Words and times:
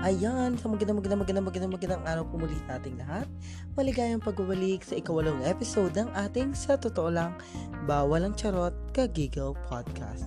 Ayan, 0.00 0.56
sa 0.56 0.64
magandang 0.72 0.96
magandang 0.96 1.20
magandang 1.20 1.44
magandang 1.44 1.72
magandang 1.76 2.04
araw 2.08 2.24
po 2.24 2.40
muli 2.40 2.56
sa 2.64 2.80
ating 2.80 2.96
lahat. 2.96 3.28
Maligayang 3.76 4.24
pagbabalik 4.24 4.80
sa 4.80 4.96
ikawalong 4.96 5.44
episode 5.44 5.92
ng 5.92 6.08
ating 6.16 6.56
sa 6.56 6.80
totoo 6.80 7.12
lang 7.12 7.36
bawal 7.84 8.24
ang 8.24 8.32
charot 8.32 8.72
kagigil 8.96 9.52
podcast. 9.68 10.24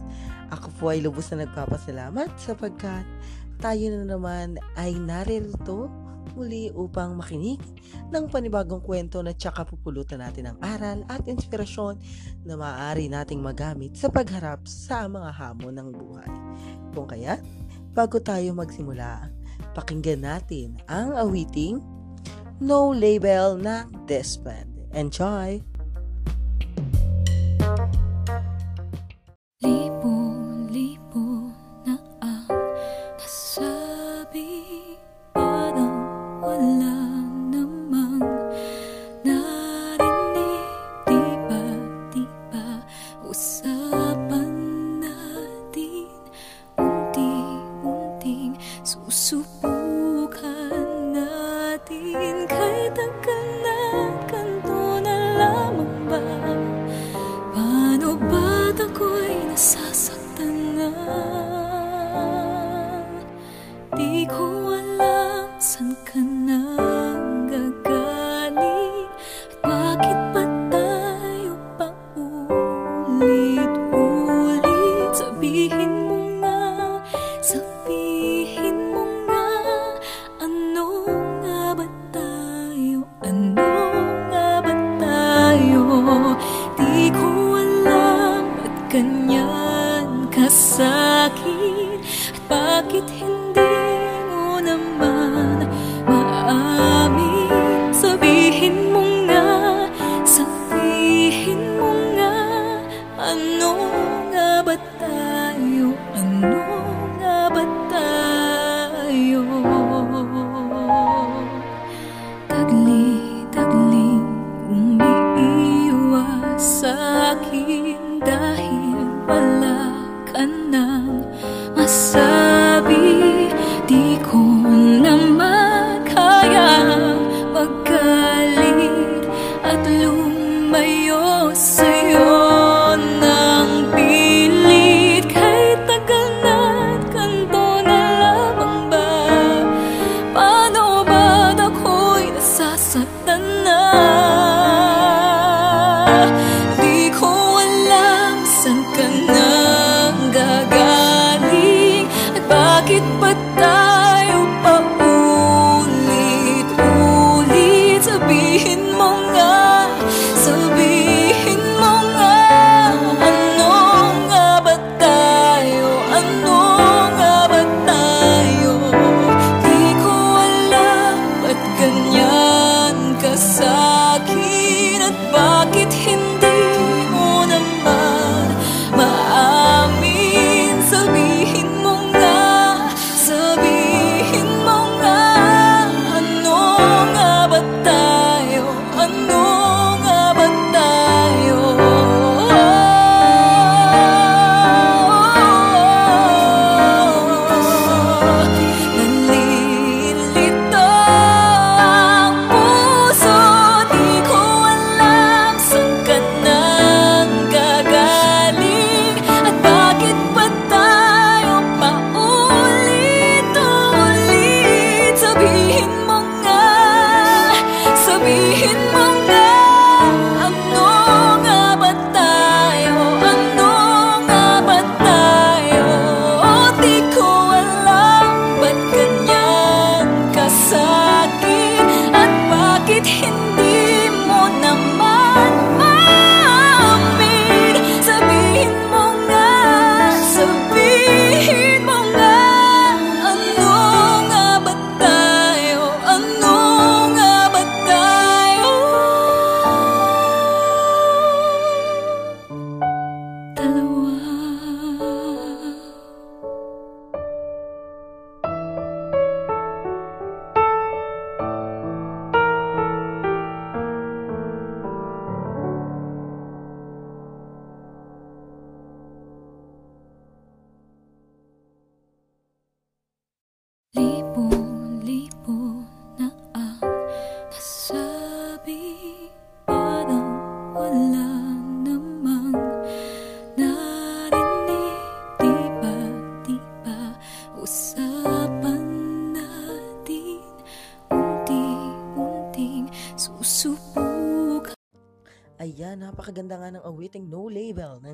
Ako 0.54 0.70
po 0.78 0.94
ay 0.94 1.02
lubos 1.02 1.26
na 1.34 1.50
nagpapasalamat 1.50 2.30
sapagkat 2.38 3.02
tayo 3.66 3.86
na 3.98 4.14
naman 4.14 4.62
ay 4.78 4.94
naririto 4.94 5.90
muli 6.38 6.70
upang 6.78 7.18
makinig 7.18 7.58
ng 8.14 8.30
panibagong 8.30 8.86
kwento 8.86 9.26
na 9.26 9.34
tsaka 9.34 9.66
pupulutan 9.66 10.22
natin 10.22 10.54
ng 10.54 10.58
aral 10.62 11.02
at 11.10 11.26
inspirasyon 11.26 11.98
na 12.46 12.54
maaari 12.54 13.10
nating 13.10 13.42
magamit 13.42 13.98
sa 13.98 14.06
pagharap 14.14 14.70
sa 14.70 15.10
mga 15.10 15.34
hamon 15.34 15.74
ng 15.82 15.90
buhay. 15.98 16.30
Kung 16.94 17.10
kaya, 17.10 17.42
bago 17.98 18.22
tayo 18.22 18.54
magsimula, 18.54 19.42
pakinggan 19.74 20.24
natin 20.24 20.78
ang 20.88 21.14
awiting 21.18 21.82
No 22.64 22.94
Label 22.94 23.60
na 23.60 23.90
Desmond. 24.08 24.70
Enjoy! 24.94 25.73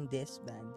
Label 0.09 0.17
ng 0.17 0.25
this 0.25 0.41
band. 0.41 0.69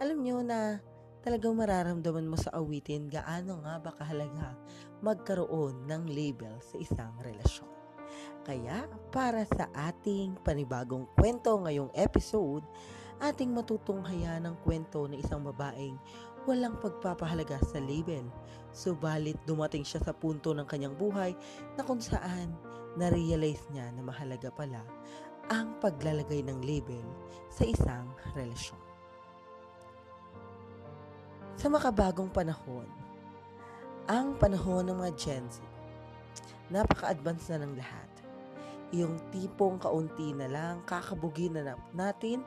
Alam 0.00 0.18
nyo 0.24 0.40
na 0.40 0.80
talagang 1.22 1.54
mararamdaman 1.54 2.26
mo 2.26 2.34
sa 2.34 2.50
awitin 2.56 3.06
gaano 3.06 3.62
nga 3.62 3.78
ba 3.78 3.92
kahalaga 3.94 4.56
magkaroon 5.04 5.86
ng 5.86 6.08
label 6.10 6.58
sa 6.64 6.80
isang 6.80 7.14
relasyon. 7.22 7.68
Kaya 8.42 8.90
para 9.14 9.46
sa 9.46 9.70
ating 9.70 10.42
panibagong 10.42 11.06
kwento 11.14 11.62
ngayong 11.62 11.94
episode, 11.94 12.66
ating 13.22 13.54
matutunghayan 13.54 14.42
ng 14.42 14.56
kwento 14.66 15.06
ng 15.06 15.20
isang 15.20 15.46
babaeng 15.46 15.94
walang 16.42 16.74
pagpapahalaga 16.82 17.62
sa 17.62 17.78
label. 17.78 18.26
Subalit 18.74 19.38
dumating 19.46 19.86
siya 19.86 20.02
sa 20.02 20.10
punto 20.10 20.50
ng 20.50 20.66
kanyang 20.66 20.98
buhay 20.98 21.38
na 21.78 21.86
kung 21.86 22.02
saan 22.02 22.50
na-realize 22.98 23.62
niya 23.70 23.94
na 23.94 24.02
mahalaga 24.02 24.50
pala 24.50 24.82
ang 25.50 25.74
paglalagay 25.82 26.46
ng 26.46 26.62
label 26.62 27.02
sa 27.50 27.66
isang 27.66 28.06
relasyon. 28.36 28.78
Sa 31.58 31.66
makabagong 31.70 32.30
panahon, 32.30 32.86
ang 34.10 34.34
panahon 34.38 34.90
ng 34.90 34.98
mga 34.98 35.12
Gen 35.14 35.46
Z, 35.46 35.62
napaka-advance 36.74 37.50
na 37.54 37.62
ng 37.62 37.74
lahat. 37.78 38.10
Yung 38.92 39.16
tipong 39.30 39.80
kaunti 39.80 40.34
na 40.36 40.50
lang, 40.50 40.84
kakabugi 40.84 41.48
na 41.48 41.78
natin 41.94 42.44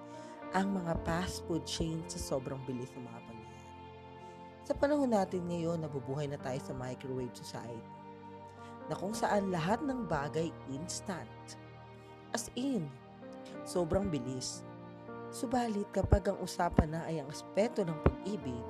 ang 0.53 0.71
mga 0.71 0.93
fast 1.03 1.43
food 1.47 1.63
chain 1.63 1.99
sa 2.05 2.19
sobrang 2.19 2.59
bilis 2.63 2.91
ng 2.93 3.03
mga 3.03 3.19
pangyayari. 3.23 3.69
Sa 4.65 4.73
panahon 4.73 5.11
natin 5.11 5.45
ngayon, 5.45 5.83
nabubuhay 5.83 6.25
na 6.25 6.41
tayo 6.41 6.57
sa 6.61 6.73
microwave 6.73 7.33
society 7.33 7.93
na 8.85 8.93
kung 8.93 9.13
saan 9.13 9.49
lahat 9.49 9.81
ng 9.81 10.05
bagay 10.05 10.53
instant. 10.69 11.57
As 12.35 12.51
in, 12.59 12.83
sobrang 13.63 14.11
bilis. 14.11 14.59
Subalit 15.31 15.87
kapag 15.95 16.27
ang 16.27 16.35
usapan 16.43 16.91
na 16.91 17.07
ay 17.07 17.23
ang 17.23 17.31
aspeto 17.31 17.87
ng 17.87 17.95
pag-ibig 18.03 18.67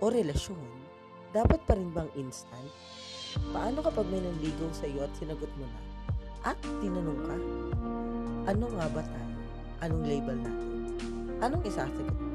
o 0.00 0.08
relasyon, 0.08 0.64
dapat 1.28 1.60
pa 1.68 1.76
rin 1.76 1.92
bang 1.92 2.08
instant? 2.16 2.72
Paano 3.52 3.84
kapag 3.84 4.08
may 4.08 4.24
nanligaw 4.24 4.72
sa 4.72 4.88
iyo 4.88 5.04
at 5.04 5.12
sinagot 5.20 5.52
mo 5.60 5.68
na? 5.68 5.80
At 6.40 6.56
tinanong 6.80 7.20
ka, 7.20 7.36
ano 8.48 8.64
nga 8.64 8.86
ba 8.88 9.04
tayo? 9.04 9.36
Anong 9.84 10.04
label 10.08 10.36
natin? 10.40 10.72
Anong 11.44 11.68
isasagot 11.68 12.08
mo? 12.16 12.32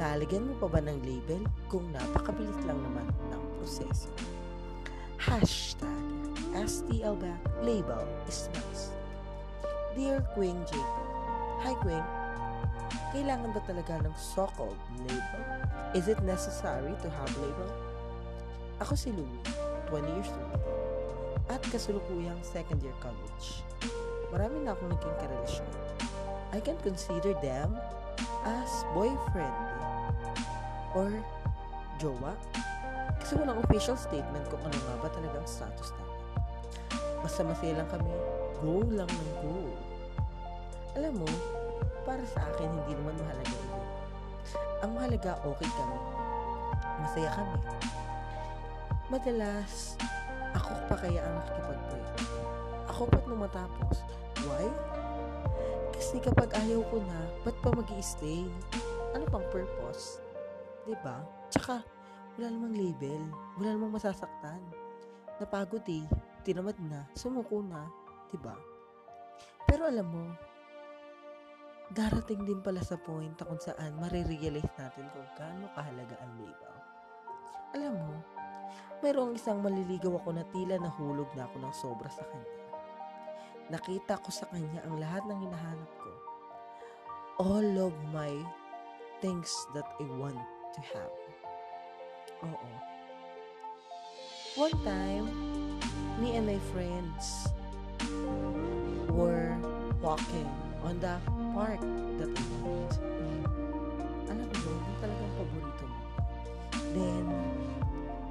Lalagyan 0.00 0.48
mo 0.48 0.56
pa 0.56 0.72
ba 0.72 0.80
ng 0.80 1.04
label 1.04 1.44
kung 1.68 1.84
napakabilis 1.92 2.56
lang 2.64 2.80
naman 2.80 3.04
ng 3.28 3.42
proseso? 3.60 4.08
Hashtag 5.20 6.00
STL 6.56 7.12
back 7.20 7.44
label 7.60 8.08
is 8.24 8.48
nice. 8.56 8.96
Dear 9.90 10.22
Queen 10.38 10.54
JP, 10.70 10.98
Hi 11.66 11.74
Queen, 11.82 12.06
kailangan 13.10 13.50
ba 13.50 13.58
talaga 13.66 13.98
ng 14.06 14.14
so-called 14.14 14.78
label? 15.02 15.42
Is 15.98 16.06
it 16.06 16.22
necessary 16.22 16.94
to 17.02 17.10
have 17.10 17.26
label? 17.42 17.66
Ako 18.78 18.94
si 18.94 19.10
Louie, 19.10 19.42
20 19.90 20.06
years 20.14 20.30
old, 20.30 20.62
at 21.50 21.58
kasulukuyang 21.74 22.38
second 22.46 22.78
year 22.86 22.94
college. 23.02 23.66
Marami 24.30 24.62
na 24.62 24.78
akong 24.78 24.94
naging 24.94 25.16
karelasyon. 25.26 25.72
I 26.54 26.62
can 26.62 26.78
consider 26.86 27.34
them 27.42 27.74
as 28.46 28.70
boyfriend 28.94 29.58
or 30.94 31.10
jowa. 31.98 32.38
Kasi 33.18 33.42
walang 33.42 33.58
official 33.66 33.98
statement 33.98 34.46
kung 34.54 34.62
ano 34.62 34.78
nga 34.86 34.94
ba 35.02 35.08
talagang 35.10 35.50
status 35.50 35.90
namin. 35.98 36.22
Masaya 37.26 37.74
lang 37.74 37.90
kami, 37.90 38.14
go 38.60 38.84
lang 38.92 39.08
ng 39.08 39.30
go. 39.40 39.56
Alam 40.96 41.24
mo, 41.24 41.30
para 42.04 42.22
sa 42.28 42.44
akin, 42.52 42.68
hindi 42.68 42.92
naman 42.96 43.16
mahalaga 43.16 43.56
yun. 43.56 43.84
Ang 44.80 44.90
mahalaga, 44.96 45.32
okay 45.44 45.70
kami. 45.72 45.98
Masaya 47.00 47.30
kami. 47.32 47.58
Madalas, 49.10 49.98
ako 50.54 50.70
pa 50.86 50.96
kaya 50.98 51.20
ang 51.24 51.34
nakikipag-pray. 51.40 52.04
Ako 52.90 53.02
pa't 53.08 53.24
matapos. 53.26 53.96
Why? 54.44 54.66
Kasi 55.94 56.16
kapag 56.20 56.52
ayaw 56.56 56.80
ko 56.88 57.00
na, 57.00 57.20
ba't 57.44 57.56
pa 57.60 57.70
mag 57.72 57.88
stay 58.00 58.48
Ano 59.16 59.24
pang 59.28 59.44
purpose? 59.52 60.20
ba? 60.20 60.86
Diba? 60.88 61.16
Tsaka, 61.50 61.76
wala 62.38 62.46
namang 62.50 62.76
label. 62.76 63.22
Wala 63.60 63.76
namang 63.76 64.00
masasaktan. 64.00 64.60
Napagod 65.38 65.84
eh. 65.88 66.04
Tinamad 66.44 66.76
na. 66.80 67.04
Sumuko 67.12 67.60
na. 67.60 67.84
Ba? 68.38 68.54
Diba? 68.54 68.56
Pero 69.70 69.86
alam 69.86 70.06
mo, 70.06 70.24
darating 71.90 72.46
din 72.46 72.62
pala 72.62 72.82
sa 72.82 72.98
point 72.98 73.34
na 73.34 73.46
kung 73.46 73.58
saan 73.58 73.98
marirealize 73.98 74.74
natin 74.78 75.06
kung 75.10 75.26
gaano 75.34 75.66
kahalaga 75.74 76.18
ang 76.22 76.32
label. 76.38 76.74
Alam 77.78 77.94
mo, 77.98 78.14
mayroong 79.02 79.34
isang 79.38 79.62
maliligaw 79.62 80.18
ako 80.22 80.30
na 80.34 80.44
tila 80.50 80.78
nahulog 80.78 81.30
na 81.38 81.46
ako 81.46 81.56
ng 81.62 81.74
sobra 81.74 82.10
sa 82.10 82.26
kanya. 82.26 82.58
Nakita 83.70 84.18
ko 84.18 84.30
sa 84.34 84.50
kanya 84.50 84.82
ang 84.82 84.98
lahat 84.98 85.22
ng 85.30 85.38
hinahanap 85.38 85.90
ko. 86.02 86.12
All 87.38 87.90
of 87.90 87.94
my 88.10 88.34
things 89.22 89.50
that 89.74 89.86
I 90.02 90.06
want 90.18 90.42
to 90.74 90.80
have. 90.94 91.14
Oo. 92.42 92.70
One 94.58 94.76
time, 94.82 95.30
me 96.18 96.34
and 96.34 96.50
my 96.50 96.58
friends 96.74 97.46
were 99.12 99.52
walking 100.00 100.48
on 100.84 100.98
the 101.00 101.20
park 101.52 101.80
that 102.16 102.30
I 102.30 102.44
want. 102.64 102.94
Alam 104.30 104.46
mo, 104.48 104.54
yung 104.64 104.98
talagang 105.02 105.32
paborito 105.36 105.84
mo. 105.84 106.00
Then, 106.94 107.24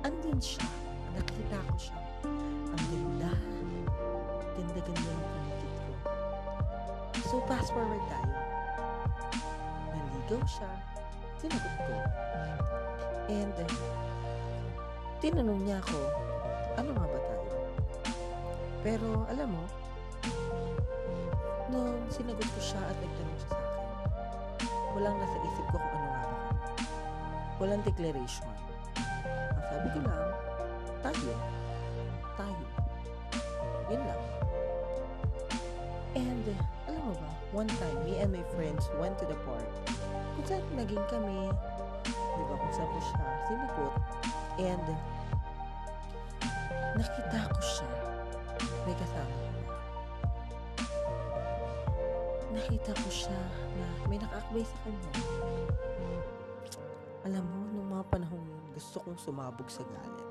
andin 0.04 0.40
siya. 0.42 0.66
Nakita 1.14 1.58
ko 1.62 1.76
siya. 1.78 2.00
Ang 2.74 2.84
ganda. 2.90 3.32
Ganda-ganda 4.58 5.12
ng 5.14 5.28
paligid 5.30 5.74
ko. 5.78 5.92
So, 7.30 7.36
fast 7.46 7.70
forward 7.72 8.04
tayo. 8.10 8.34
Naligaw 9.94 10.42
siya. 10.48 10.72
Sinagot 11.38 11.76
ko. 11.86 11.96
And, 13.30 13.56
tinanong 15.22 15.62
niya 15.68 15.78
ako, 15.84 16.00
ano 16.80 16.90
nga 16.96 17.06
ba 17.06 17.20
tayo? 17.22 17.52
Pero, 18.82 19.08
alam 19.30 19.52
mo, 19.54 19.64
nung 21.70 21.94
sinagot 22.10 22.46
ko 22.46 22.60
siya 22.62 22.82
at 22.82 22.98
nagtanong 22.98 23.38
siya 23.38 23.50
sa 23.54 23.58
akin, 23.58 23.82
walang 24.98 25.18
nasa 25.22 25.38
isip 25.46 25.66
ko 25.70 25.78
kung 25.78 25.94
ano 25.94 26.08
nga 26.10 26.22
ba. 26.26 26.38
Walang 27.62 27.82
declaration. 27.86 28.50
Ang 29.54 29.66
sabi 29.70 29.88
ko 29.94 30.00
lang, 30.02 30.30
tayo. 31.06 31.34
Tayo. 32.36 32.66
Yun 33.90 34.02
lang. 34.02 34.24
And, 36.18 36.46
alam 36.90 37.02
mo 37.06 37.14
ba, 37.14 37.30
one 37.54 37.70
time, 37.78 38.00
me 38.02 38.18
and 38.18 38.34
my 38.34 38.42
friends 38.58 38.90
went 38.98 39.14
to 39.22 39.26
the 39.30 39.38
park. 39.46 39.70
Kung 40.38 40.46
saan 40.50 40.66
naging 40.74 41.06
kami, 41.06 41.54
di 42.10 42.44
ba, 42.50 42.56
kung 42.58 42.74
saan 42.74 42.90
ko 42.90 43.00
siya 43.02 43.24
sinigot. 43.46 43.94
And, 44.58 44.86
nakita 46.98 47.40
ko 47.54 47.62
siya. 47.62 47.90
May 48.90 48.98
kasama. 48.98 49.59
Nakita 52.50 52.92
ko 52.98 53.10
siya 53.14 53.40
na 53.78 53.86
may 54.10 54.18
nakaakbay 54.18 54.66
sa 54.66 54.78
kanya. 54.82 55.12
Alam 57.30 57.46
mo, 57.46 57.60
nung 57.78 57.90
mga 57.94 58.06
panahon 58.10 58.42
gusto 58.74 58.98
kong 59.06 59.20
sumabog 59.22 59.70
sa 59.70 59.86
galit. 59.86 60.30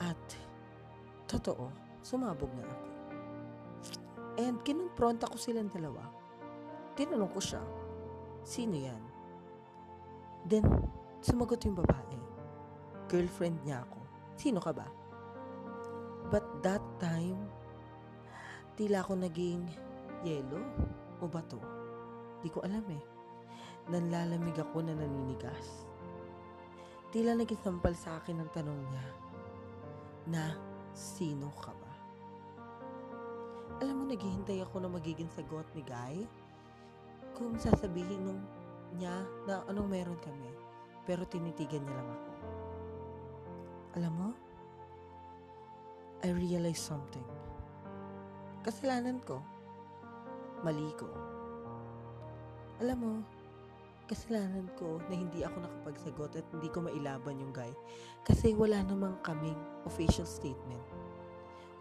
At, 0.00 0.24
totoo, 1.28 1.68
sumabog 2.00 2.48
na 2.56 2.64
ako. 2.64 2.86
And 4.34 4.56
kinonfronta 4.64 5.30
ko 5.30 5.36
silang 5.36 5.68
dalawa. 5.68 6.00
Tinanong 6.96 7.30
ko 7.30 7.40
siya, 7.42 7.62
sino 8.42 8.74
yan? 8.78 9.02
Then, 10.48 10.64
sumagot 11.20 11.60
yung 11.68 11.76
babae. 11.76 12.18
Girlfriend 13.12 13.60
niya 13.62 13.84
ako. 13.84 14.00
Sino 14.34 14.58
ka 14.64 14.72
ba? 14.72 14.88
But 16.32 16.64
that 16.64 16.82
time, 16.98 17.38
tila 18.74 19.04
ako 19.04 19.20
naging 19.20 19.70
yelo 20.24 20.58
o 21.20 21.28
bato. 21.28 21.60
Di 22.40 22.48
ko 22.48 22.64
alam 22.64 22.84
eh. 22.88 23.04
Nanlalamig 23.92 24.56
ako 24.56 24.80
na 24.80 24.96
naninigas. 24.96 25.84
Tila 27.12 27.36
naging 27.36 27.60
sampal 27.60 27.92
sa 27.94 28.18
akin 28.18 28.40
ang 28.40 28.50
tanong 28.50 28.80
niya 28.90 29.06
na 30.24 30.42
sino 30.96 31.52
ka 31.60 31.70
ba? 31.70 31.94
Alam 33.84 34.02
mo, 34.02 34.04
naghihintay 34.08 34.64
ako 34.64 34.82
na 34.82 34.90
magiging 34.90 35.28
sagot 35.30 35.68
ni 35.76 35.84
Guy 35.84 36.24
kung 37.36 37.54
sasabihin 37.60 38.24
nung 38.24 38.42
niya 38.96 39.26
na 39.44 39.62
anong 39.68 39.90
meron 39.90 40.18
kami. 40.24 40.50
Pero 41.04 41.28
tinitigan 41.28 41.84
niya 41.84 41.94
lang 42.00 42.08
ako. 42.08 42.30
Alam 43.94 44.12
mo, 44.16 44.28
I 46.24 46.32
realized 46.32 46.82
something. 46.82 47.26
Kasalanan 48.64 49.20
ko. 49.22 49.44
Mali 50.64 50.88
ko. 50.96 51.04
Alam 52.80 52.98
mo, 52.98 53.12
kasalanan 54.08 54.68
ko 54.80 55.00
na 55.08 55.14
hindi 55.16 55.44
ako 55.44 55.60
nakapagsagot 55.60 56.32
at 56.40 56.46
hindi 56.52 56.68
ko 56.72 56.84
mailaban 56.84 57.40
yung 57.40 57.52
guy 57.52 57.72
kasi 58.24 58.56
wala 58.56 58.80
namang 58.84 59.20
kaming 59.20 59.60
official 59.84 60.24
statement. 60.24 60.82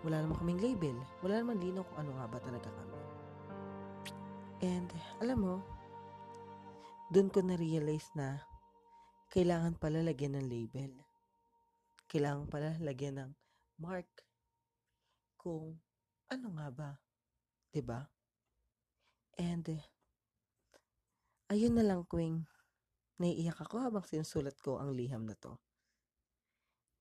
Wala 0.04 0.20
namang 0.20 0.44
kaming 0.44 0.60
label. 0.60 0.98
Wala 1.24 1.40
namang 1.40 1.64
linaw 1.64 1.84
kung 1.88 2.00
ano 2.04 2.12
nga 2.20 2.28
ba 2.28 2.40
talaga 2.44 2.68
kami. 2.68 3.00
And, 4.64 4.88
alam 5.24 5.40
mo, 5.40 5.56
doon 7.12 7.32
ko 7.32 7.40
na-realize 7.44 8.12
na 8.16 8.44
kailangan 9.32 9.80
pala 9.80 10.04
lagyan 10.04 10.36
ng 10.38 10.46
label. 10.46 10.92
Kailangan 12.12 12.48
pala 12.52 12.76
lagyan 12.84 13.18
ng 13.20 13.32
mark 13.80 14.08
kung 15.40 15.76
ano 16.32 16.48
nga 16.56 16.68
ba. 16.70 16.90
'Di 17.74 17.82
ba? 17.82 18.13
And, 19.40 19.66
ayun 21.50 21.74
na 21.74 21.86
lang, 21.86 22.06
Queen. 22.06 22.46
Naiiyak 23.22 23.62
ako 23.62 23.82
habang 23.82 24.06
sinusulat 24.06 24.58
ko 24.62 24.82
ang 24.82 24.94
liham 24.94 25.26
na 25.26 25.38
to. 25.38 25.58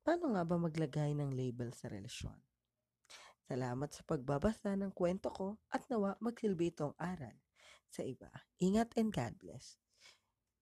Paano 0.02 0.34
nga 0.34 0.42
ba 0.42 0.58
maglagay 0.58 1.14
ng 1.14 1.30
label 1.30 1.70
sa 1.72 1.86
relasyon? 1.86 2.36
Salamat 3.42 3.90
sa 3.90 4.02
pagbabasa 4.06 4.74
ng 4.78 4.90
kwento 4.94 5.30
ko 5.30 5.62
at 5.70 5.86
nawa 5.90 6.18
magsilbi 6.18 6.74
itong 6.74 6.94
aral 6.98 7.34
sa 7.86 8.02
iba. 8.06 8.30
Ingat 8.58 8.96
and 8.96 9.12
God 9.12 9.34
bless. 9.38 9.78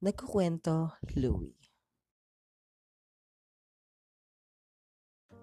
Nagkukwento, 0.00 0.96
Louie. 1.16 1.56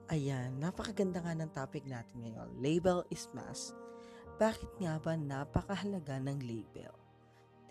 Ayan, 0.07 0.55
napakaganda 0.57 1.19
nga 1.19 1.35
ng 1.35 1.51
topic 1.51 1.83
natin 1.83 2.23
ngayon. 2.23 2.57
Label 2.63 3.03
is 3.11 3.27
mass. 3.35 3.75
Bakit 4.37 4.77
nga 4.77 5.01
ba 5.01 5.17
napakahalaga 5.17 6.21
ng 6.21 6.45
label? 6.45 6.93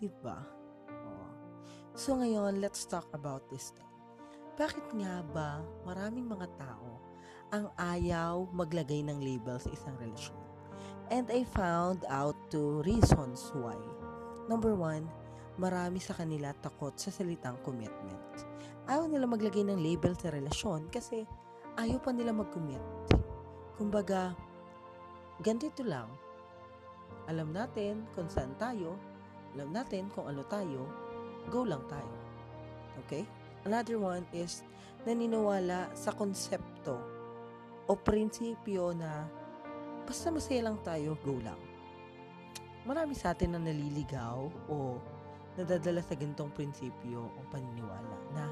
Diba? 0.03 0.43
Oh. 0.91 1.31
So 1.95 2.19
ngayon, 2.19 2.59
let's 2.59 2.83
talk 2.83 3.07
about 3.15 3.47
this 3.47 3.71
thing. 3.71 3.87
Bakit 4.59 4.91
nga 4.99 5.23
ba 5.31 5.63
maraming 5.87 6.27
mga 6.27 6.51
tao 6.59 6.99
ang 7.55 7.71
ayaw 7.79 8.51
maglagay 8.51 8.99
ng 8.99 9.15
label 9.15 9.55
sa 9.63 9.71
isang 9.71 9.95
relasyon? 9.95 10.43
And 11.07 11.31
I 11.31 11.47
found 11.55 12.03
out 12.11 12.35
two 12.51 12.83
reasons 12.83 13.47
why. 13.55 13.79
Number 14.51 14.75
one, 14.75 15.07
marami 15.55 16.03
sa 16.03 16.19
kanila 16.19 16.51
takot 16.59 16.99
sa 16.99 17.15
salitang 17.15 17.63
commitment. 17.63 18.43
Ayaw 18.91 19.07
nila 19.07 19.23
maglagay 19.23 19.63
ng 19.63 19.79
label 19.79 20.19
sa 20.19 20.35
relasyon 20.35 20.91
kasi 20.91 21.23
ayaw 21.79 22.03
pa 22.03 22.11
nila 22.11 22.35
mag-commit. 22.35 22.83
Kumbaga, 23.79 24.35
ganito 25.39 25.79
lang. 25.87 26.26
Alam 27.27 27.51
natin 27.51 28.07
kung 28.15 28.31
saan 28.31 28.55
tayo, 28.55 28.95
alam 29.55 29.71
natin 29.71 30.07
kung 30.11 30.27
ano 30.27 30.43
tayo, 30.47 30.87
go 31.51 31.67
lang 31.67 31.83
tayo. 31.91 32.15
Okay? 33.05 33.27
Another 33.67 33.99
one 33.99 34.23
is 34.31 34.63
naniniwala 35.03 35.91
sa 35.91 36.15
konsepto 36.15 36.95
o 37.87 37.91
prinsipyo 37.95 38.95
na 38.95 39.27
basta 40.07 40.31
masaya 40.31 40.71
lang 40.71 40.79
tayo, 40.83 41.19
go 41.23 41.35
lang. 41.39 41.59
Marami 42.87 43.11
sa 43.11 43.35
atin 43.35 43.55
na 43.55 43.59
naliligaw 43.59 44.47
o 44.71 44.99
nadadala 45.59 45.99
sa 45.99 46.15
gantong 46.15 46.51
prinsipyo 46.55 47.27
o 47.27 47.39
paniniwala 47.51 48.15
na 48.31 48.45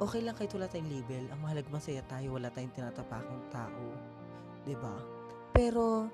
okay 0.00 0.24
lang 0.24 0.34
kahit 0.34 0.50
wala 0.56 0.66
tayong 0.66 0.88
label, 0.88 1.24
ang 1.28 1.40
mahalag 1.44 1.68
masaya 1.68 2.00
tayo, 2.08 2.34
wala 2.34 2.48
tayong 2.48 2.72
tinatapakang 2.72 3.44
tao. 3.52 3.84
ba? 4.80 4.96
Pero, 5.52 6.08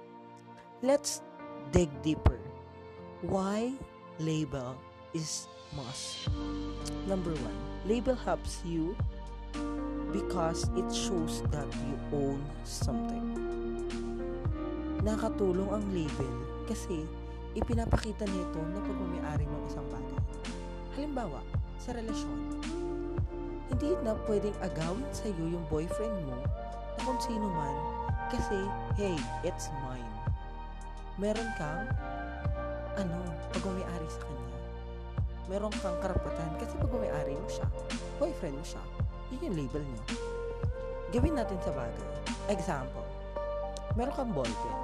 let's 0.83 1.23
dig 1.73 1.91
deeper. 2.03 2.39
Why 3.25 3.73
label 4.21 4.77
is 5.17 5.49
must? 5.75 6.29
Number 7.09 7.33
one, 7.33 7.59
label 7.89 8.15
helps 8.15 8.61
you 8.63 8.95
because 10.13 10.69
it 10.77 10.89
shows 10.93 11.43
that 11.51 11.67
you 11.87 11.95
own 12.13 12.41
something. 12.63 13.35
Nakatulong 15.03 15.71
ang 15.71 15.85
label 15.95 16.35
kasi 16.67 17.07
ipinapakita 17.57 18.29
nito 18.29 18.61
na 18.61 18.81
pagmamayari 18.85 19.49
mo 19.49 19.57
isang 19.65 19.87
bagay. 19.89 20.21
Halimbawa, 20.93 21.41
sa 21.81 21.97
relasyon, 21.97 22.61
hindi 23.73 23.97
na 24.05 24.13
pwedeng 24.29 24.57
agawin 24.61 25.09
sa 25.15 25.31
iyo 25.33 25.57
yung 25.57 25.67
boyfriend 25.73 26.17
mo 26.29 26.37
na 26.97 27.01
kung 27.01 27.21
sino 27.23 27.49
man 27.49 27.77
kasi, 28.29 28.59
hey, 28.99 29.17
it's 29.47 29.73
mine. 29.87 29.96
Meron 31.17 31.49
kang, 31.57 31.89
ano, 33.01 33.17
pagmamayari 33.49 34.05
sa 34.05 34.21
kanya. 34.21 34.61
Meron 35.49 35.73
kang 35.81 35.97
karapatan 36.05 36.51
kasi 36.61 36.77
pagmamayari 36.77 37.33
mo 37.41 37.49
siya. 37.49 37.65
Boyfriend 38.21 38.61
mo 38.61 38.65
siya. 38.69 38.85
Yun 39.33 39.49
yung 39.49 39.57
label 39.57 39.85
niyo. 39.89 40.03
Gawin 41.17 41.41
natin 41.41 41.57
sa 41.65 41.73
bagay. 41.73 42.09
Example, 42.53 43.09
meron 43.97 44.13
kang 44.13 44.33
ballpen. 44.37 44.77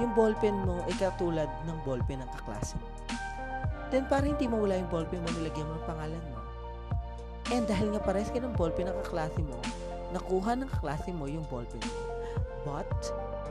Yung 0.00 0.16
ballpen 0.16 0.56
mo 0.64 0.80
ay 0.88 0.96
katulad 0.96 1.50
ng 1.68 1.78
ballpen 1.84 2.24
ng 2.24 2.30
kaklase 2.40 2.80
mo. 2.80 2.88
Then, 3.92 4.08
para 4.08 4.24
hindi 4.24 4.48
mawala 4.48 4.80
yung 4.80 4.88
ballpen 4.88 5.20
mo, 5.20 5.28
nilagyan 5.28 5.68
mo 5.68 5.76
ng 5.76 5.86
pangalan 5.86 6.22
mo. 6.32 6.40
And 7.52 7.68
dahil 7.68 7.92
nga 7.92 8.00
pares 8.00 8.32
ka 8.32 8.40
ng 8.40 8.56
ballpen 8.56 8.88
ng 8.88 8.96
kaklase 9.04 9.44
mo, 9.44 9.60
nakuha 10.08 10.56
ng 10.56 10.72
kaklase 10.72 11.12
mo 11.12 11.28
yung 11.28 11.44
ballpen 11.52 11.84
mo. 11.84 11.94
But, 12.64 12.88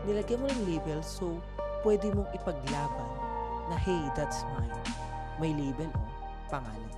nilagyan 0.10 0.42
mo 0.42 0.50
ng 0.50 0.66
label 0.66 1.06
so 1.06 1.38
pwede 1.84 2.10
mong 2.16 2.32
ipaglaban 2.32 3.12
na 3.68 3.76
hey, 3.76 4.00
that's 4.16 4.44
mine. 4.56 4.74
May 5.38 5.52
label 5.52 5.92
o 5.92 6.02
pangalan. 6.48 6.94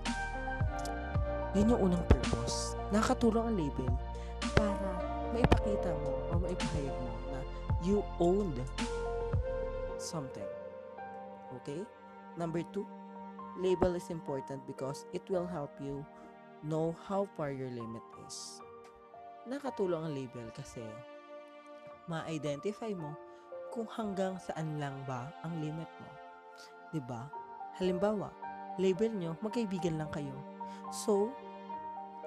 Yun 1.58 1.72
yung 1.74 1.82
unang 1.92 2.06
purpose. 2.06 2.78
Nakatulong 2.94 3.50
ang 3.50 3.58
label 3.58 3.90
para 4.54 4.90
maipakita 5.34 5.92
mo 6.06 6.14
o 6.30 6.40
maipahayag 6.40 6.96
mo 6.96 7.12
na 7.34 7.40
you 7.82 8.06
owned 8.22 8.62
something. 9.98 10.48
Okay? 11.62 11.82
Number 12.38 12.62
two, 12.76 12.86
label 13.58 13.96
is 13.96 14.12
important 14.12 14.62
because 14.68 15.08
it 15.16 15.24
will 15.32 15.48
help 15.48 15.72
you 15.80 16.06
know 16.62 16.94
how 17.08 17.26
far 17.40 17.50
your 17.50 17.72
limit 17.72 18.04
is. 18.28 18.60
Nakatulong 19.48 20.12
ang 20.12 20.14
label 20.14 20.48
kasi 20.52 20.84
ma-identify 22.06 22.92
mo 22.94 23.16
kung 23.76 23.92
hanggang 23.92 24.40
saan 24.40 24.80
lang 24.80 24.96
ba 25.04 25.28
ang 25.44 25.60
limit 25.60 25.92
mo. 26.00 26.10
ba? 27.04 27.28
Halimbawa, 27.76 28.32
label 28.80 29.12
nyo, 29.12 29.36
magkaibigan 29.44 30.00
lang 30.00 30.08
kayo. 30.16 30.32
So, 30.96 31.28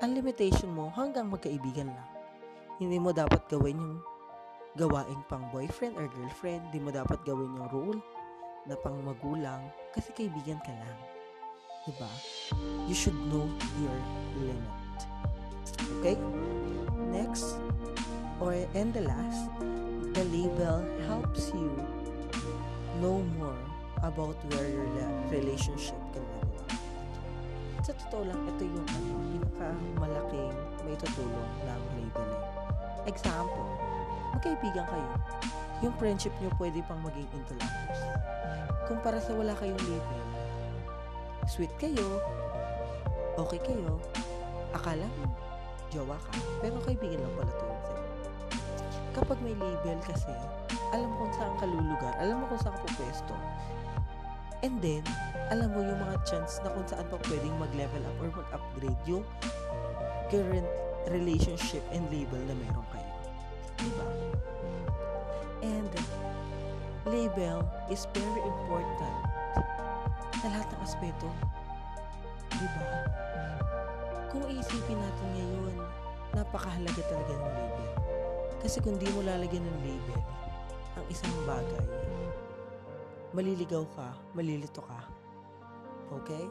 ang 0.04 0.12
limitation 0.12 0.76
mo 0.76 0.92
hanggang 0.92 1.32
magkaibigan 1.32 1.88
lang. 1.88 2.10
Hindi 2.76 3.00
mo 3.00 3.16
dapat 3.16 3.48
gawin 3.48 3.80
yung 3.80 3.96
gawaing 4.76 5.24
pang 5.24 5.48
boyfriend 5.48 5.96
or 5.96 6.04
girlfriend. 6.12 6.68
Hindi 6.68 6.84
mo 6.84 6.90
dapat 6.92 7.24
gawin 7.24 7.56
yung 7.56 7.68
rule 7.72 8.00
na 8.68 8.76
pang 8.76 9.00
magulang 9.00 9.72
kasi 9.96 10.12
kaibigan 10.12 10.60
ka 10.60 10.70
lang. 10.70 10.98
Diba? 11.88 12.12
You 12.84 12.92
should 12.92 13.16
know 13.32 13.48
your 13.80 13.98
limit. 14.36 14.76
Okay? 15.98 16.20
Next, 17.08 17.56
or 18.36 18.52
and 18.76 18.92
the 18.92 19.08
last, 19.08 19.48
the 20.18 20.24
label 20.34 20.82
helps 21.06 21.54
you 21.54 21.70
know 22.98 23.22
more 23.38 23.62
about 24.02 24.34
where 24.50 24.66
your 24.66 25.06
relationship 25.30 25.94
can 26.10 26.26
up. 26.58 26.74
Sa 27.86 27.94
totoo 27.94 28.26
lang, 28.26 28.42
ito 28.50 28.66
yung 28.66 28.82
ano, 28.98 29.14
pinakamalaking 29.30 30.58
may 30.82 30.98
tutulong 30.98 31.30
ng 31.38 31.62
labeling. 31.70 32.10
Example, 33.06 33.70
magkaibigan 34.34 34.90
kayo. 34.90 35.10
Yung 35.86 35.94
friendship 36.02 36.34
nyo 36.42 36.50
pwede 36.58 36.82
pang 36.90 36.98
maging 36.98 37.30
into 37.30 37.54
lovers. 37.54 38.02
Kumpara 38.90 39.22
sa 39.22 39.38
wala 39.38 39.54
kayong 39.54 39.78
label, 39.86 40.22
sweet 41.46 41.70
kayo, 41.78 42.18
okay 43.38 43.62
kayo, 43.62 44.02
akala 44.74 45.06
mo, 45.22 45.30
jowa 45.94 46.18
ka, 46.18 46.42
pero 46.58 46.74
kaibigan 46.82 47.22
lang 47.22 47.34
pala 47.38 47.54
sa'yo. 47.54 47.77
Kapag 49.18 49.42
may 49.42 49.50
label 49.58 49.98
kasi, 50.06 50.30
alam 50.94 51.10
mo 51.10 51.26
kung 51.26 51.34
saan 51.34 51.54
ka 51.58 51.66
lulugar, 51.66 52.14
alam 52.22 52.38
mo 52.38 52.44
kung 52.46 52.62
saan 52.62 52.78
ka 52.78 52.86
pupwesto. 52.86 53.34
And 54.62 54.78
then, 54.78 55.02
alam 55.50 55.74
mo 55.74 55.82
yung 55.82 55.98
mga 55.98 56.22
chance 56.22 56.62
na 56.62 56.70
kung 56.70 56.86
saan 56.86 57.02
pa 57.10 57.18
pwedeng 57.26 57.58
mag-level 57.58 58.02
up 58.06 58.14
or 58.22 58.30
mag-upgrade 58.30 59.02
yung 59.10 59.26
current 60.30 60.70
relationship 61.10 61.82
and 61.90 62.06
label 62.14 62.38
na 62.46 62.54
meron 62.62 62.86
kayo. 62.94 63.12
Diba? 63.82 64.06
And 65.66 65.90
label 67.10 67.66
is 67.90 68.06
very 68.14 68.42
important 68.46 69.18
sa 70.38 70.46
lahat 70.46 70.66
ng 70.78 70.80
aspeto. 70.86 71.30
Diba? 72.54 72.86
Kung 74.30 74.46
iisipin 74.46 74.98
natin 75.02 75.28
ngayon, 75.34 75.74
napakahalaga 76.38 77.02
talaga 77.02 77.34
ng 77.34 77.50
label. 77.50 78.07
Kasi 78.58 78.82
kung 78.82 78.98
di 78.98 79.06
mo 79.14 79.22
lalagyan 79.22 79.62
ng 79.62 79.78
label 79.86 80.20
ang 80.98 81.06
isang 81.06 81.34
bagay, 81.46 81.86
maliligaw 83.30 83.86
ka, 83.94 84.08
malilito 84.34 84.82
ka. 84.82 85.00
Okay? 86.22 86.44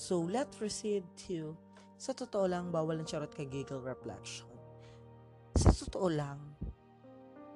So, 0.00 0.20
let's 0.24 0.56
proceed 0.56 1.04
to 1.28 1.56
sa 2.00 2.16
totoo 2.16 2.48
lang, 2.48 2.72
bawal 2.72 2.96
ang 2.96 3.04
charot 3.04 3.28
ka 3.28 3.44
giggle 3.44 3.84
reflection. 3.84 4.48
Sa 5.52 5.68
totoo 5.68 6.08
lang, 6.08 6.40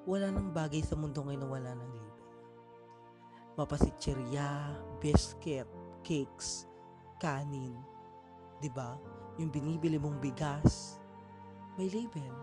wala 0.05 0.29
nang 0.29 0.53
bagay 0.53 0.85
sa 0.85 0.93
mundo 0.93 1.25
ngayon 1.25 1.41
na 1.41 1.49
wala 1.49 1.71
ng 1.73 1.89
label. 1.89 2.21
Mapasitsirya, 3.57 4.77
biscuit, 5.01 5.65
cakes, 6.05 6.69
kanin, 7.17 7.73
'di 8.65 8.73
ba? 8.73 8.97
Yung 9.37 9.53
binibili 9.53 10.01
mong 10.01 10.17
bigas, 10.17 10.97
may 11.77 11.85
label. 11.93 12.33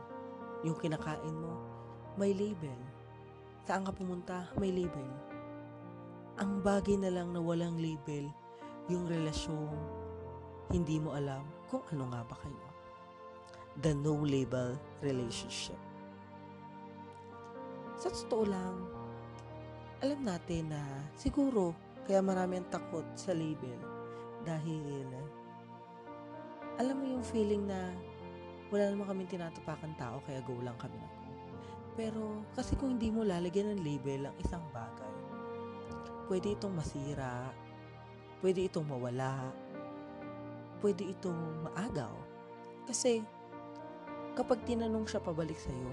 Yung 0.63 0.79
kinakain 0.79 1.35
mo, 1.35 1.59
may 2.15 2.31
label. 2.31 2.79
Saan 3.67 3.83
ka 3.83 3.91
pumunta, 3.91 4.47
may 4.55 4.71
label. 4.71 5.11
Ang 6.39 6.63
bagay 6.63 6.95
na 6.95 7.11
lang 7.11 7.35
na 7.35 7.43
walang 7.43 7.75
label, 7.75 8.31
yung 8.87 9.11
relasyon, 9.11 9.75
hindi 10.71 11.03
mo 11.03 11.19
alam 11.19 11.43
kung 11.67 11.83
ano 11.91 12.07
nga 12.15 12.23
ba 12.23 12.39
kayo. 12.39 12.67
The 13.83 13.99
no 13.99 14.15
label 14.23 14.79
relationship. 15.03 15.81
Sa 17.99 18.15
totoo 18.15 18.47
lang, 18.47 18.75
alam 19.99 20.23
natin 20.23 20.71
na 20.71 20.83
siguro 21.19 21.75
kaya 22.07 22.23
marami 22.23 22.63
ang 22.63 22.69
takot 22.71 23.07
sa 23.19 23.35
label 23.35 23.79
dahil 24.47 25.32
alam 26.81 26.97
mo 26.97 27.05
yung 27.05 27.25
feeling 27.25 27.69
na 27.69 27.93
wala 28.73 28.89
naman 28.89 29.05
kami 29.05 29.23
tinatapakan 29.29 29.93
tao 30.01 30.25
kaya 30.25 30.41
go 30.45 30.57
lang 30.65 30.77
kami 30.81 30.97
na 30.97 31.09
go. 31.09 31.23
Pero 31.93 32.41
kasi 32.57 32.73
kung 32.81 32.97
hindi 32.97 33.13
mo 33.13 33.21
lalagyan 33.21 33.77
ng 33.77 33.85
label 33.85 34.33
ang 34.33 34.37
isang 34.41 34.65
bagay, 34.73 35.13
pwede 36.33 36.57
itong 36.57 36.73
masira, 36.73 37.53
pwede 38.41 38.65
itong 38.65 38.89
mawala, 38.89 39.53
pwede 40.81 41.05
itong 41.13 41.69
maagaw. 41.69 42.17
Kasi 42.89 43.21
kapag 44.33 44.65
tinanong 44.65 45.05
siya 45.05 45.21
pabalik 45.21 45.61
sa'yo, 45.61 45.93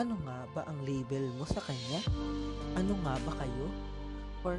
ano 0.00 0.18
nga 0.26 0.48
ba 0.50 0.62
ang 0.66 0.82
label 0.82 1.30
mo 1.38 1.44
sa 1.46 1.60
kanya? 1.62 2.00
Ano 2.74 2.98
nga 3.04 3.14
ba 3.22 3.32
kayo? 3.38 3.66
Or 4.42 4.58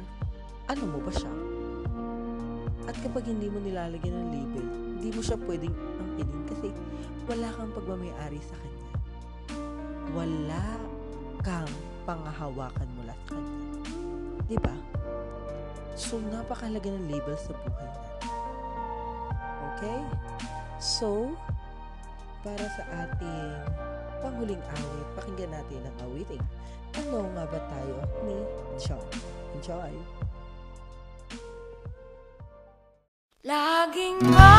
ano 0.70 0.84
mo 0.88 0.98
ba 1.02 1.12
siya? 1.12 1.28
At 2.96 3.04
kapag 3.04 3.28
hindi 3.28 3.52
mo 3.52 3.60
nilalagyan 3.60 4.16
ng 4.16 4.28
label, 4.32 4.66
hindi 4.96 5.08
mo 5.12 5.20
siya 5.20 5.36
pwedeng 5.44 5.76
angkinin 6.00 6.42
kasi 6.48 6.72
wala 7.28 7.52
kang 7.52 7.72
pagmamayari 7.76 8.40
sa 8.40 8.56
kanya. 8.56 8.84
Wala 10.16 10.64
kang 11.44 11.72
pangahawakan 12.08 12.88
mula 12.96 13.12
sa 13.28 13.36
kanya. 13.36 13.60
Ba? 14.64 14.72
So, 15.92 16.24
napakalaga 16.24 16.88
ng 16.88 17.12
label 17.12 17.36
sa 17.36 17.52
buhay 17.52 17.84
natin. 17.84 18.16
Okay? 19.76 20.00
So, 20.80 21.36
para 22.40 22.64
sa 22.80 22.84
ating 23.04 23.44
panghuling 24.24 24.64
awit, 24.64 25.08
pakinggan 25.20 25.52
natin 25.52 25.84
ang 25.84 25.96
awiting. 26.08 26.44
Ano 26.96 27.28
nga 27.36 27.44
ba 27.44 27.60
tayo 27.68 28.00
ni 28.24 28.40
John? 28.80 29.04
Enjoy! 29.52 29.92
Laging 33.86 34.18
ma 34.34 34.55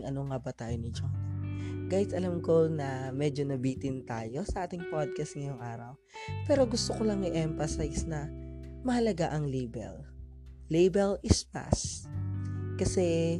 nga 0.00 0.08
ng 0.08 0.08
awiting 0.08 0.08
ano 0.08 0.20
nga 0.32 0.38
ba 0.40 0.52
tayo 0.56 0.74
ni 0.80 0.88
John. 0.88 1.12
Guys, 1.92 2.16
alam 2.16 2.40
ko 2.40 2.72
na 2.72 3.12
medyo 3.12 3.44
nabitin 3.44 4.08
tayo 4.08 4.48
sa 4.48 4.64
ating 4.64 4.88
podcast 4.88 5.36
ngayong 5.36 5.60
araw. 5.60 5.92
Pero 6.48 6.64
gusto 6.64 6.96
ko 6.96 7.04
lang 7.04 7.20
i-emphasize 7.20 8.08
na 8.08 8.32
mahalaga 8.80 9.28
ang 9.28 9.44
label. 9.44 10.00
Label 10.72 11.20
is 11.20 11.44
pass. 11.44 12.08
Kasi 12.80 13.36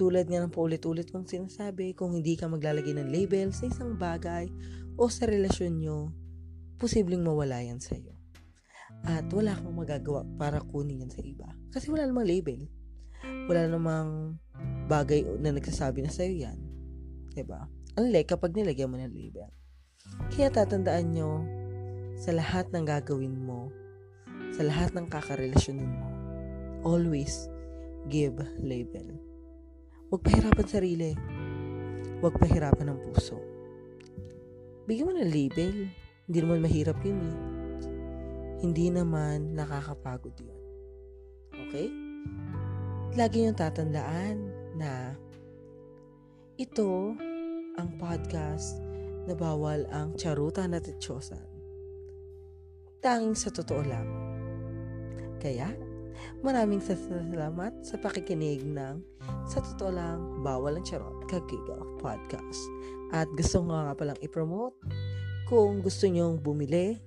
tulad 0.00 0.32
nga 0.32 0.40
ng 0.40 0.54
paulit-ulit 0.54 1.12
kong 1.12 1.28
sinasabi, 1.28 1.92
kung 1.92 2.16
hindi 2.16 2.40
ka 2.40 2.48
maglalagay 2.48 2.96
ng 2.96 3.12
label 3.12 3.52
sa 3.52 3.68
isang 3.68 4.00
bagay 4.00 4.48
o 4.96 5.12
sa 5.12 5.28
relasyon 5.28 5.84
nyo, 5.84 6.08
posibleng 6.80 7.20
mawala 7.20 7.60
yan 7.60 7.84
sa'yo. 7.84 8.16
At 9.04 9.28
wala 9.28 9.52
kang 9.52 9.76
magagawa 9.76 10.24
para 10.40 10.64
kunin 10.64 11.04
yan 11.04 11.12
sa 11.12 11.20
iba. 11.20 11.52
Kasi 11.68 11.92
wala 11.92 12.08
namang 12.08 12.24
label. 12.24 12.64
Wala 13.44 13.68
namang 13.68 14.40
bagay 14.88 15.22
na 15.38 15.52
nagsasabi 15.52 16.00
na 16.02 16.10
sa'yo 16.10 16.48
yan. 16.48 16.58
Diba? 17.36 17.68
Unlike 18.00 18.34
kapag 18.34 18.56
nilagyan 18.56 18.88
mo 18.88 18.96
ng 18.96 19.12
label. 19.12 19.52
Kaya 20.32 20.48
tatandaan 20.48 21.12
nyo, 21.12 21.44
sa 22.18 22.34
lahat 22.34 22.72
ng 22.74 22.82
gagawin 22.82 23.36
mo, 23.36 23.70
sa 24.56 24.66
lahat 24.66 24.96
ng 24.96 25.06
kakarelasyonin 25.06 25.92
mo, 25.92 26.08
always 26.82 27.46
give 28.10 28.40
label. 28.58 29.14
Huwag 30.08 30.24
pahirapan 30.24 30.66
sarili. 30.66 31.12
Huwag 32.24 32.34
pahirapan 32.40 32.90
ng 32.90 33.00
puso. 33.06 33.38
Bigyan 34.88 35.06
mo 35.06 35.12
ng 35.14 35.28
label. 35.30 35.92
Hindi 36.26 36.38
naman 36.40 36.64
mahirap 36.64 36.98
yun 37.04 37.20
eh. 37.20 37.38
Hindi 38.64 38.86
naman 38.90 39.52
nakakapagod 39.54 40.34
yun. 40.40 40.60
Okay? 41.68 41.86
Lagi 43.14 43.44
niyong 43.44 43.60
tatandaan 43.60 44.36
na 44.78 45.18
ito 46.54 47.18
ang 47.74 47.90
podcast 47.98 48.78
na 49.26 49.34
bawal 49.34 49.82
ang 49.90 50.14
charutan 50.14 50.78
at 50.78 50.86
itchosan. 50.86 51.44
Tanging 53.02 53.34
sa 53.34 53.50
totoo 53.50 53.82
lang. 53.82 54.08
Kaya, 55.38 55.70
Maraming 56.38 56.78
salamat 56.78 57.82
sa 57.82 57.98
pakikinig 57.98 58.62
ng 58.62 59.02
Sa 59.46 59.58
Totoo 59.58 59.90
Lang, 59.90 60.42
Bawal 60.42 60.78
ang 60.78 60.86
Charot, 60.86 61.26
Kagigaw 61.26 61.98
Podcast. 61.98 62.62
At 63.10 63.26
gusto 63.34 63.64
ko 63.64 63.74
nga 63.74 63.96
palang 63.96 64.20
i-promote 64.22 64.76
kung 65.48 65.80
gusto 65.80 66.04
nyong 66.06 66.38
bumili 66.38 67.00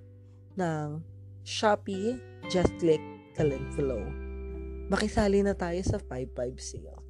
ng 0.58 1.00
Shopee, 1.46 2.18
just 2.50 2.74
click 2.82 3.02
the 3.38 3.46
link 3.46 3.64
below. 3.78 4.02
Makisali 4.92 5.46
na 5.46 5.56
tayo 5.56 5.80
sa 5.86 6.02
5-5 6.02 6.60
sale. 6.60 7.01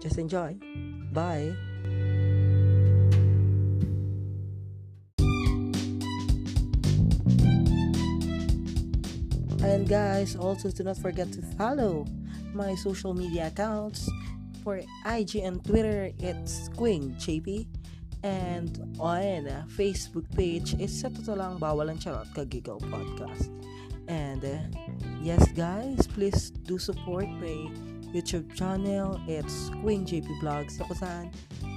Just 0.00 0.18
enjoy. 0.18 0.56
Bye! 1.12 1.56
And 9.62 9.88
guys, 9.88 10.36
also 10.36 10.70
do 10.70 10.82
not 10.84 10.96
forget 10.96 11.32
to 11.32 11.42
follow 11.58 12.06
my 12.54 12.74
social 12.74 13.12
media 13.12 13.48
accounts. 13.48 14.08
For 14.64 14.80
IG 15.06 15.36
and 15.36 15.64
Twitter, 15.64 16.10
it's 16.18 16.68
Queen 16.76 17.14
JP. 17.18 17.66
And 18.22 18.96
on 18.98 19.46
Facebook 19.70 20.26
page, 20.34 20.74
it's 20.80 21.00
sa 21.00 21.08
totoo 21.08 21.38
lang 21.38 21.58
bawal 21.62 21.86
ang 21.90 22.02
charot 22.02 22.26
kagigaw 22.34 22.82
podcast. 22.90 23.50
And 24.08 24.42
uh, 24.42 24.58
yes 25.22 25.46
guys, 25.54 26.08
please 26.10 26.50
do 26.50 26.80
support 26.80 27.28
my 27.38 27.70
YouTube 28.12 28.52
channel. 28.54 29.20
It's 29.28 29.70
Queen 29.82 30.04
JP 30.04 30.26
Vlogs 30.40 30.80
na 30.80 30.84
kung 30.88 30.98
saan 30.98 31.24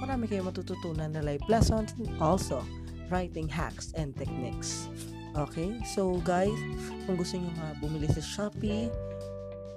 marami 0.00 0.28
kayo 0.28 0.46
matututunan 0.46 1.12
na 1.12 1.20
life 1.20 1.44
lessons 1.48 1.92
and 1.98 2.08
also 2.18 2.64
writing 3.12 3.46
hacks 3.48 3.92
and 3.94 4.16
techniques. 4.16 4.88
Okay? 5.36 5.80
So, 5.84 6.20
guys, 6.24 6.56
kung 7.04 7.16
gusto 7.16 7.36
nyo 7.40 7.50
nga 7.56 7.68
bumili 7.80 8.08
sa 8.08 8.20
Shopee 8.20 8.88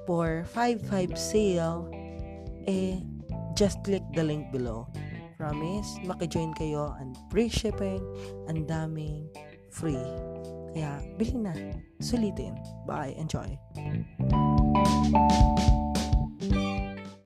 for 0.07 0.43
5-5 0.55 1.15
sale, 1.15 1.87
eh, 2.67 2.99
just 3.55 3.79
click 3.83 4.03
the 4.15 4.23
link 4.23 4.51
below. 4.51 4.87
Promise, 5.35 5.99
makijoin 6.07 6.55
kayo 6.55 6.95
and 6.99 7.19
free 7.27 7.51
shipping, 7.51 7.99
ang 8.47 8.63
daming 8.67 9.27
free. 9.67 9.99
Kaya, 10.75 10.99
bilhin 11.15 11.47
na. 11.47 11.55
Sulitin. 12.03 12.55
Bye. 12.83 13.15
Enjoy. 13.15 13.47